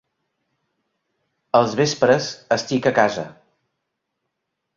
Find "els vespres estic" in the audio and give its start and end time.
1.59-2.89